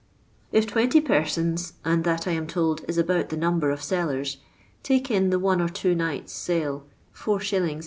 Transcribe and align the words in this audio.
If 0.51 0.65
20 0.65 0.99
persons, 1.01 1.73
and 1.85 2.03
that 2.05 2.27
I 2.27 2.31
am 2.31 2.47
told 2.47 2.81
is 2.87 2.97
about 2.97 3.29
the 3.29 3.37
number 3.37 3.69
of 3.69 3.83
sellers, 3.83 4.37
take 4.81 5.11
in 5.11 5.29
tlie 5.29 5.39
one 5.39 5.61
or 5.61 5.69
two 5.69 5.93
nights' 5.93 6.33
sale 6.33 6.87
is. 7.27 7.77